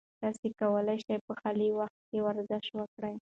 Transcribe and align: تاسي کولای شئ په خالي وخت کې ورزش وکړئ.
تاسي 0.21 0.47
کولای 0.59 0.97
شئ 1.05 1.17
په 1.27 1.33
خالي 1.39 1.69
وخت 1.79 1.99
کې 2.09 2.17
ورزش 2.25 2.65
وکړئ. 2.79 3.15